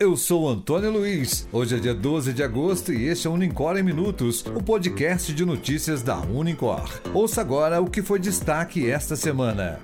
[0.00, 1.46] eu sou Antônio Luiz.
[1.52, 5.30] Hoje é dia 12 de agosto e este é o Unicor em Minutos, o podcast
[5.30, 6.88] de notícias da Unicor.
[7.12, 9.78] Ouça agora o que foi destaque esta semana.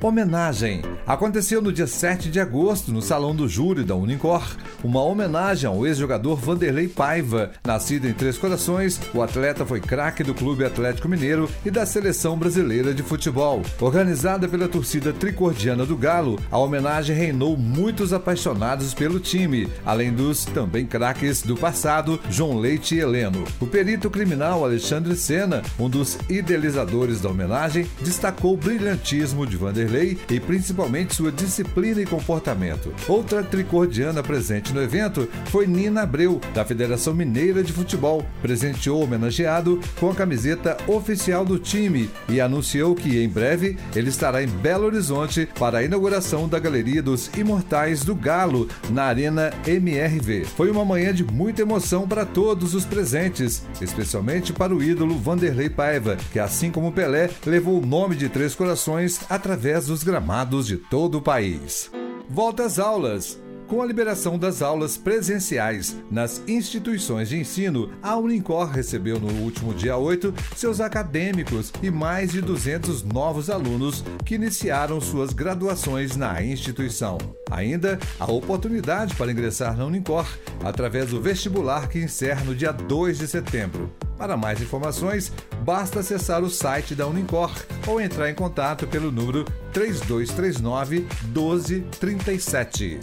[0.00, 0.82] Homenagem.
[1.06, 5.84] Aconteceu no dia 7 de agosto, no Salão do Júri da Unicor, uma homenagem ao
[5.84, 7.50] ex-jogador Vanderlei Paiva.
[7.66, 12.38] Nascido em Três Corações, o atleta foi craque do Clube Atlético Mineiro e da Seleção
[12.38, 13.62] Brasileira de Futebol.
[13.80, 20.44] Organizada pela torcida tricordiana do Galo, a homenagem reinou muitos apaixonados pelo time, além dos
[20.44, 23.44] também craques do passado, João Leite e Heleno.
[23.60, 30.16] O perito criminal Alexandre Sena, um dos idealizadores da homenagem, destacou o brilhantismo de Vanderlei
[30.30, 32.92] e principalmente sua disciplina e comportamento.
[33.08, 38.24] Outra tricordiana presente no evento foi Nina Abreu, da Federação Mineira de Futebol.
[38.40, 44.10] Presenteou o homenageado com a camiseta oficial do time e anunciou que em breve ele
[44.10, 49.50] estará em Belo Horizonte para a inauguração da Galeria dos Imortais do Galo na Arena
[49.66, 50.44] MRV.
[50.56, 55.70] Foi uma manhã de muita emoção para todos os presentes, especialmente para o ídolo Vanderlei
[55.70, 60.81] Paiva, que assim como Pelé levou o nome de Três Corações através dos gramados de
[60.90, 61.90] todo o país.
[62.28, 63.41] Volta às aulas.
[63.72, 69.72] Com a liberação das aulas presenciais nas instituições de ensino, a Unicor recebeu no último
[69.72, 76.42] dia 8 seus acadêmicos e mais de 200 novos alunos que iniciaram suas graduações na
[76.42, 77.16] instituição.
[77.50, 80.26] Ainda há oportunidade para ingressar na Unicor
[80.62, 83.90] através do vestibular que encerra no dia 2 de setembro.
[84.18, 85.32] Para mais informações,
[85.64, 87.50] basta acessar o site da Unicor
[87.86, 93.00] ou entrar em contato pelo número 3239 1237.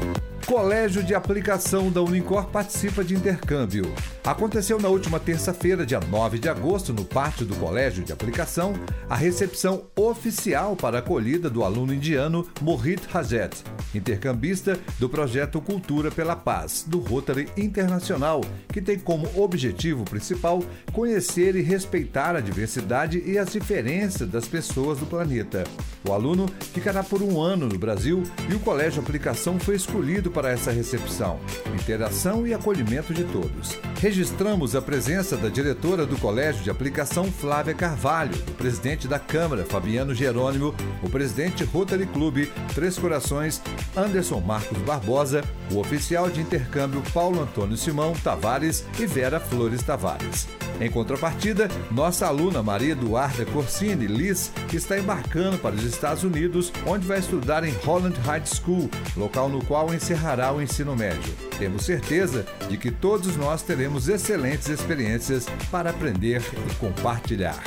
[0.00, 0.33] Bye.
[0.46, 3.90] Colégio de Aplicação da Unicor participa de intercâmbio.
[4.22, 8.74] Aconteceu na última terça-feira, dia 9 de agosto, no pátio do Colégio de Aplicação,
[9.08, 16.10] a recepção oficial para a acolhida do aluno indiano Mohit Rajet, intercambista do projeto Cultura
[16.10, 20.62] pela Paz, do Rotary Internacional, que tem como objetivo principal
[20.92, 25.64] conhecer e respeitar a diversidade e as diferenças das pessoas do planeta.
[26.06, 30.33] O aluno ficará por um ano no Brasil e o Colégio de Aplicação foi escolhido
[30.34, 31.38] para essa recepção,
[31.72, 33.78] interação e acolhimento de todos.
[34.00, 39.64] Registramos a presença da diretora do Colégio de Aplicação, Flávia Carvalho, o presidente da Câmara,
[39.64, 43.62] Fabiano Jerônimo, o presidente Rotary Clube, Três Corações,
[43.96, 50.48] Anderson Marcos Barbosa, o oficial de intercâmbio Paulo Antônio Simão Tavares e Vera Flores Tavares.
[50.80, 57.06] Em contrapartida, nossa aluna Maria Eduarda Corsini Liz está embarcando para os Estados Unidos, onde
[57.06, 61.32] vai estudar em Holland High School, local no qual encerrará o ensino médio.
[61.58, 67.62] Temos certeza de que todos nós teremos excelentes experiências para aprender e compartilhar.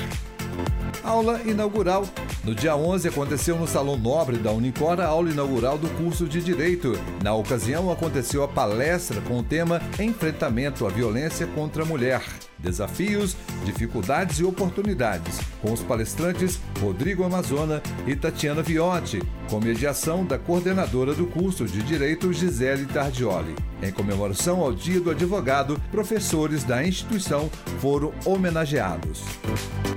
[1.04, 2.06] Aula inaugural.
[2.44, 6.42] No dia 11 aconteceu no Salão Nobre da Unicor a aula inaugural do curso de
[6.42, 6.94] Direito.
[7.24, 12.22] Na ocasião aconteceu a palestra com o tema Enfrentamento à Violência contra a Mulher.
[12.60, 20.40] Desafios, dificuldades e oportunidades, com os palestrantes Rodrigo Amazona e Tatiana Viotti, com mediação da
[20.40, 23.56] coordenadora do curso de Direito Gisele Tardioli.
[23.82, 29.24] Em comemoração ao Dia do Advogado, professores da instituição foram homenageados.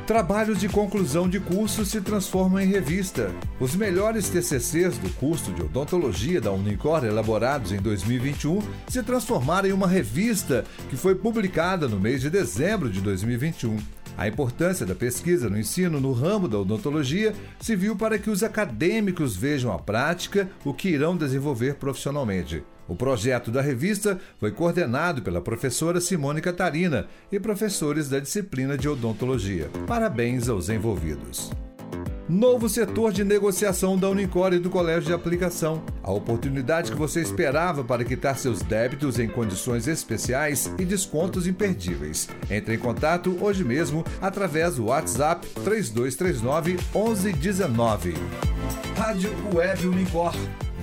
[0.06, 3.30] Trabalhos de conclusão de curso se transformam em revista.
[3.58, 9.72] Os melhores TCCs do curso de odontologia da Unicor, elaborados em 2021, se transformaram em
[9.72, 12.49] uma revista que foi publicada no mês de dezembro
[12.90, 13.78] de 2021.
[14.18, 18.42] A importância da pesquisa no ensino no ramo da odontologia se viu para que os
[18.42, 22.62] acadêmicos vejam a prática o que irão desenvolver profissionalmente.
[22.88, 28.88] O projeto da revista foi coordenado pela professora Simone Catarina e professores da disciplina de
[28.88, 29.70] odontologia.
[29.86, 31.52] Parabéns aos envolvidos.
[32.28, 35.82] Novo setor de negociação da Unicor e do Colégio de Aplicação.
[36.00, 42.28] A oportunidade que você esperava para quitar seus débitos em condições especiais e descontos imperdíveis.
[42.48, 48.14] Entre em contato hoje mesmo através do WhatsApp 3239 1119.
[48.96, 50.32] Rádio Web Unicor.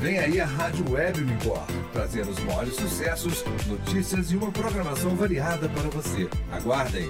[0.02, 5.70] Vem aí a Rádio Web Unicor, trazendo os maiores sucessos, notícias e uma programação variada
[5.70, 6.30] para você.
[6.52, 7.10] Aguardem!